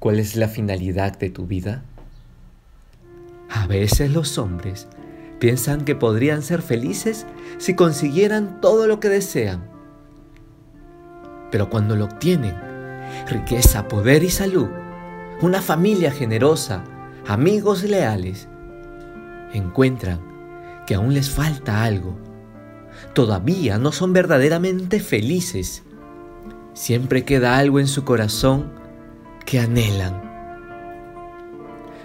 [0.00, 1.84] cuál es la finalidad de tu vida?
[3.50, 4.88] A veces los hombres
[5.38, 7.26] piensan que podrían ser felices
[7.58, 9.62] si consiguieran todo lo que desean.
[11.50, 12.56] Pero cuando lo obtienen,
[13.28, 14.68] riqueza, poder y salud,
[15.42, 16.82] una familia generosa,
[17.26, 18.48] amigos leales,
[19.52, 20.20] encuentran
[20.86, 22.16] que aún les falta algo.
[23.14, 25.82] Todavía no son verdaderamente felices.
[26.72, 28.79] Siempre queda algo en su corazón
[29.58, 30.22] anhelan.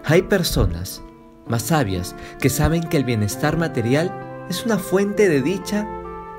[0.03, 1.03] Hay personas
[1.47, 5.87] más sabias que saben que el bienestar material es una fuente de dicha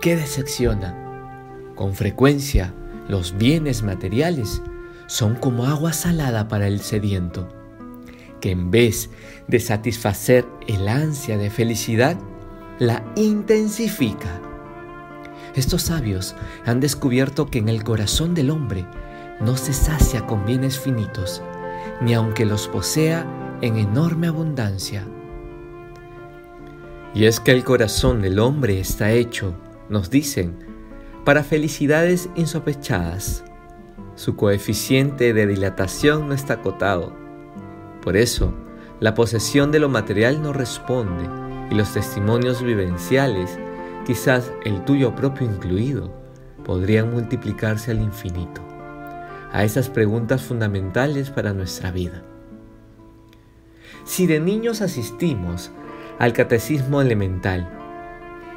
[0.01, 0.95] que decepciona.
[1.75, 2.75] Con frecuencia,
[3.09, 4.63] los bienes materiales
[5.07, 7.49] son como agua salada para el sediento,
[8.41, 9.11] que en vez
[9.47, 12.17] de satisfacer el ansia de felicidad,
[12.79, 14.41] la intensifica.
[15.55, 16.35] Estos sabios
[16.65, 18.85] han descubierto que en el corazón del hombre
[19.41, 21.43] no se sacia con bienes finitos,
[22.01, 23.27] ni aunque los posea
[23.61, 25.07] en enorme abundancia.
[27.15, 29.55] Y es que el corazón del hombre está hecho,
[29.89, 30.59] nos dicen,
[31.25, 33.45] para felicidades insospechadas.
[34.15, 37.13] Su coeficiente de dilatación no está acotado.
[38.03, 38.55] Por eso,
[39.01, 41.29] la posesión de lo material no responde
[41.71, 43.59] y los testimonios vivenciales,
[44.07, 46.13] quizás el tuyo propio incluido,
[46.65, 48.66] podrían multiplicarse al infinito.
[49.57, 52.23] A esas preguntas fundamentales para nuestra vida.
[54.05, 55.73] Si de niños asistimos
[56.19, 57.67] al catecismo elemental,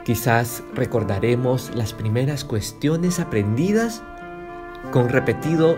[0.04, 4.04] quizás recordaremos las primeras cuestiones aprendidas
[4.92, 5.78] con repetido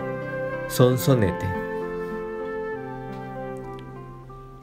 [0.66, 1.46] sonsonete.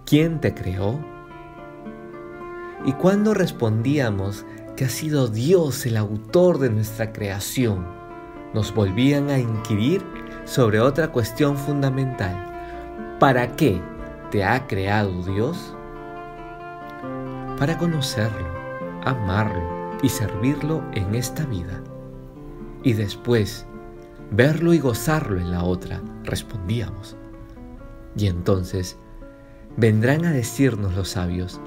[0.06, 1.00] ¿Quién te creó?
[2.84, 7.88] Y cuando respondíamos que ha sido Dios el autor de nuestra creación,
[8.54, 10.19] nos volvían a inquirir
[10.50, 12.36] sobre otra cuestión fundamental.
[13.20, 13.80] ¿Para qué
[14.32, 15.76] te ha creado Dios?
[17.60, 18.48] Para conocerlo,
[19.06, 19.62] amarlo
[20.02, 21.84] y servirlo en esta vida.
[22.82, 23.68] Y después,
[24.32, 27.16] verlo y gozarlo en la otra, respondíamos.
[28.16, 28.98] Y entonces,
[29.78, 31.62] vendrán a decirnos los sabios,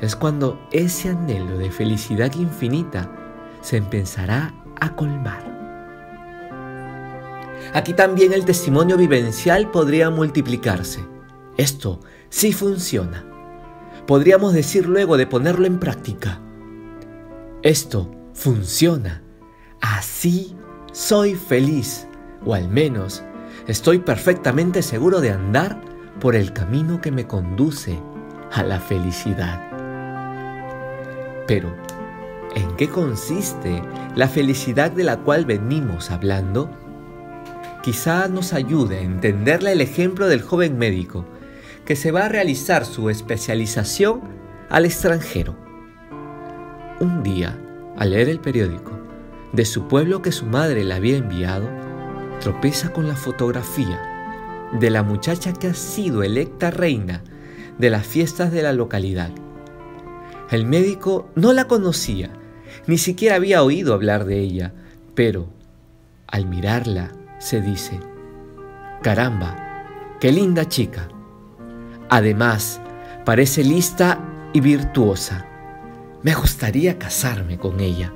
[0.00, 3.10] es cuando ese anhelo de felicidad infinita
[3.60, 5.47] se empezará a colmar.
[7.74, 11.04] Aquí también el testimonio vivencial podría multiplicarse
[11.58, 11.98] esto
[12.30, 13.26] sí funciona.
[14.06, 16.40] Podríamos decir luego de ponerlo en práctica.
[17.62, 19.22] Esto funciona.
[19.80, 20.56] Así
[20.92, 22.06] soy feliz,
[22.46, 23.24] o al menos
[23.66, 25.80] estoy perfectamente seguro de andar
[26.20, 28.00] por el camino que me conduce
[28.52, 29.60] a la felicidad.
[31.48, 31.74] Pero,
[32.54, 33.82] ¿en qué consiste
[34.14, 36.70] la felicidad de la cual venimos hablando?
[37.82, 41.24] Quizá nos ayude a entenderla el ejemplo del joven médico
[41.84, 44.20] que se va a realizar su especialización
[44.68, 45.56] al extranjero.
[47.00, 47.58] Un día,
[47.96, 48.92] al leer el periódico
[49.52, 51.68] de su pueblo que su madre le había enviado,
[52.40, 54.00] tropeza con la fotografía
[54.78, 57.22] de la muchacha que ha sido electa reina
[57.78, 59.30] de las fiestas de la localidad.
[60.50, 62.30] El médico no la conocía,
[62.86, 64.74] ni siquiera había oído hablar de ella,
[65.14, 65.48] pero
[66.26, 68.00] al mirarla se dice,
[69.02, 69.56] caramba,
[70.20, 71.08] qué linda chica.
[72.08, 72.80] Además,
[73.24, 74.18] parece lista
[74.52, 75.46] y virtuosa.
[76.22, 78.12] Me gustaría casarme con ella.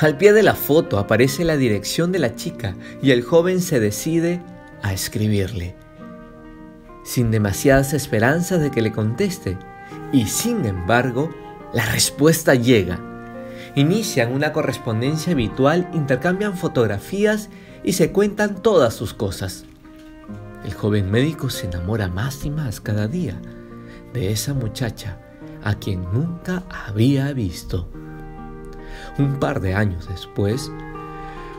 [0.00, 3.80] Al pie de la foto aparece la dirección de la chica y el joven se
[3.80, 4.42] decide
[4.82, 5.76] a escribirle,
[7.04, 9.56] sin demasiadas esperanzas de que le conteste.
[10.12, 11.32] Y sin embargo,
[11.72, 13.13] la respuesta llega.
[13.76, 17.50] Inician una correspondencia habitual, intercambian fotografías
[17.82, 19.64] y se cuentan todas sus cosas.
[20.64, 23.40] El joven médico se enamora más y más cada día
[24.12, 25.18] de esa muchacha
[25.64, 27.90] a quien nunca había visto.
[29.18, 30.70] Un par de años después,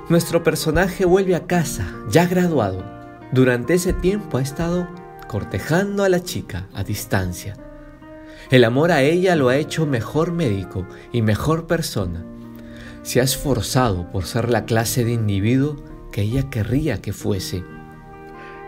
[0.07, 2.83] nuestro personaje vuelve a casa, ya graduado.
[3.31, 4.87] Durante ese tiempo ha estado
[5.27, 7.55] cortejando a la chica a distancia.
[8.49, 12.25] El amor a ella lo ha hecho mejor médico y mejor persona.
[13.03, 15.77] Se ha esforzado por ser la clase de individuo
[16.11, 17.63] que ella querría que fuese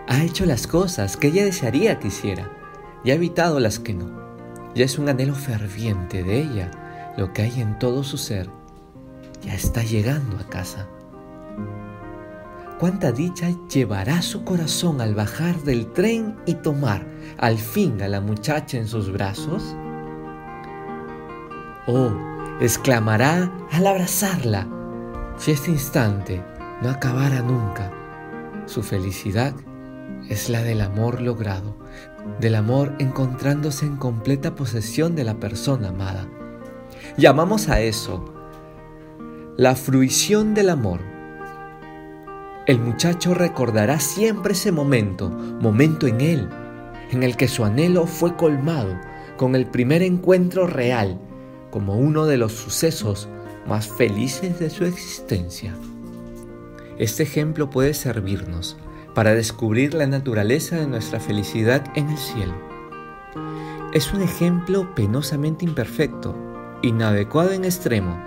[0.07, 2.49] ha hecho las cosas que ella desearía que hiciera
[3.03, 4.09] y ha evitado las que no.
[4.73, 6.71] Ya es un anhelo ferviente de ella,
[7.17, 8.49] lo que hay en todo su ser.
[9.43, 10.87] Ya está llegando a casa.
[12.79, 17.07] ¿Cuánta dicha llevará su corazón al bajar del tren y tomar
[17.39, 19.75] al fin a la muchacha en sus brazos?
[21.87, 22.11] Oh,
[22.61, 24.67] exclamará al abrazarla,
[25.37, 26.43] si este instante
[26.83, 27.91] no acabara nunca,
[28.67, 29.55] su felicidad
[30.29, 31.75] es la del amor logrado,
[32.39, 36.27] del amor encontrándose en completa posesión de la persona amada.
[37.17, 38.33] Llamamos a eso
[39.57, 41.16] la fruición del amor.
[42.67, 46.49] El muchacho recordará siempre ese momento, momento en él,
[47.11, 48.99] en el que su anhelo fue colmado
[49.37, 51.17] con el primer encuentro real,
[51.71, 53.29] como uno de los sucesos
[53.69, 55.73] más felices de su existencia.
[56.97, 58.75] Este ejemplo puede servirnos
[59.15, 62.53] para descubrir la naturaleza de nuestra felicidad en el cielo.
[63.93, 66.35] Es un ejemplo penosamente imperfecto,
[66.81, 68.21] inadecuado en extremo,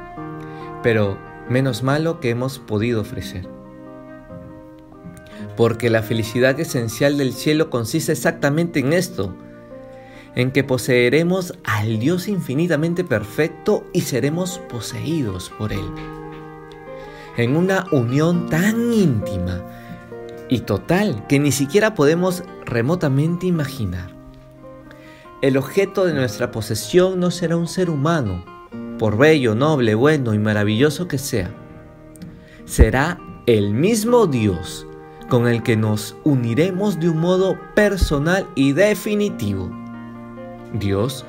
[0.82, 1.18] pero
[1.50, 3.59] menos malo que hemos podido ofrecer.
[5.56, 9.34] Porque la felicidad esencial del cielo consiste exactamente en esto,
[10.34, 15.84] en que poseeremos al Dios infinitamente perfecto y seremos poseídos por Él.
[17.36, 19.62] En una unión tan íntima
[20.48, 24.10] y total que ni siquiera podemos remotamente imaginar.
[25.42, 28.44] El objeto de nuestra posesión no será un ser humano,
[28.98, 31.50] por bello, noble, bueno y maravilloso que sea.
[32.66, 34.86] Será el mismo Dios
[35.30, 39.70] con el que nos uniremos de un modo personal y definitivo.
[40.74, 41.24] Dios,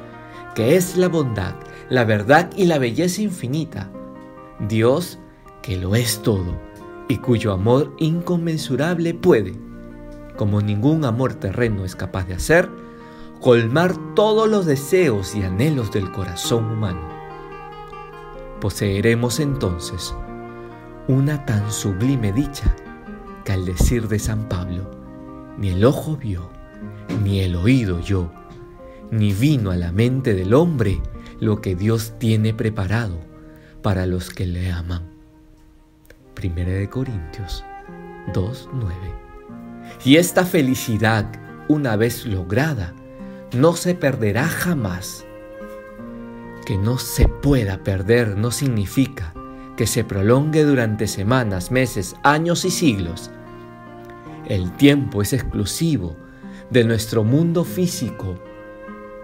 [0.55, 1.55] que es la bondad,
[1.89, 3.89] la verdad y la belleza infinita.
[4.67, 5.19] Dios,
[5.61, 6.59] que lo es todo
[7.07, 9.53] y cuyo amor inconmensurable puede,
[10.35, 12.69] como ningún amor terreno es capaz de hacer,
[13.39, 17.07] colmar todos los deseos y anhelos del corazón humano.
[18.59, 20.15] Poseeremos entonces
[21.07, 22.75] una tan sublime dicha
[23.43, 24.89] que al decir de San Pablo,
[25.57, 26.49] ni el ojo vio,
[27.23, 28.31] ni el oído oyó,
[29.11, 31.01] ni vino a la mente del hombre
[31.39, 33.19] lo que Dios tiene preparado
[33.81, 35.09] para los que le aman.
[36.33, 37.63] Primera de Corintios
[38.33, 38.93] 2.9.
[40.05, 41.29] Y esta felicidad,
[41.67, 42.93] una vez lograda,
[43.55, 45.25] no se perderá jamás.
[46.65, 49.33] Que no se pueda perder no significa
[49.81, 53.31] que se prolongue durante semanas, meses, años y siglos.
[54.45, 56.15] El tiempo es exclusivo
[56.69, 58.35] de nuestro mundo físico.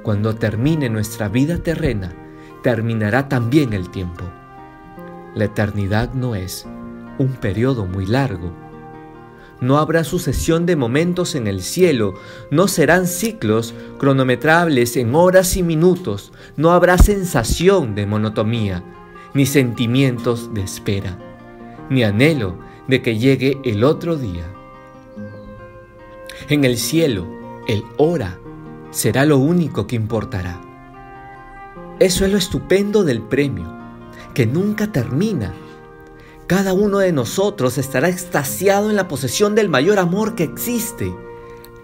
[0.02, 2.12] Cuando termine nuestra vida terrena,
[2.64, 4.24] terminará también el tiempo.
[5.36, 6.66] La eternidad no es
[7.20, 8.52] un periodo muy largo.
[9.62, 12.16] No habrá sucesión de momentos en el cielo,
[12.50, 18.84] no serán ciclos cronometrables en horas y minutos, no habrá sensación de monotomía,
[19.34, 21.18] ni sentimientos de espera,
[21.90, 22.58] ni anhelo
[22.88, 24.46] de que llegue el otro día.
[26.50, 27.28] En el cielo,
[27.68, 28.40] el hora
[28.92, 30.62] será lo único que importará.
[32.00, 33.72] Eso es lo estupendo del premio,
[34.34, 35.54] que nunca termina
[36.48, 41.14] cada uno de nosotros estará extasiado en la posesión del mayor amor que existe,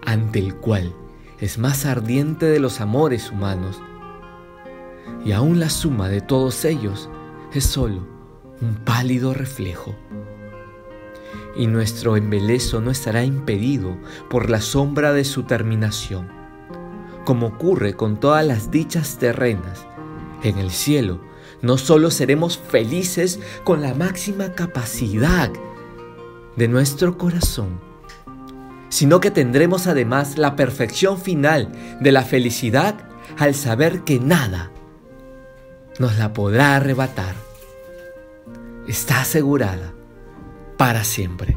[0.06, 0.94] ante el cual
[1.38, 3.82] es más ardiente de los amores humanos.
[5.22, 7.10] Y aún la suma de todos ellos
[7.54, 8.06] es solo
[8.60, 9.94] un pálido reflejo.
[11.56, 13.96] Y nuestro embelezo no estará impedido
[14.28, 16.28] por la sombra de su terminación,
[17.24, 19.86] como ocurre con todas las dichas terrenas.
[20.42, 21.20] En el cielo
[21.62, 25.50] no solo seremos felices con la máxima capacidad
[26.56, 27.80] de nuestro corazón,
[28.88, 32.96] sino que tendremos además la perfección final de la felicidad
[33.38, 34.70] al saber que nada
[35.98, 37.34] nos la podrá arrebatar.
[38.86, 39.92] Está asegurada
[40.76, 41.56] para siempre.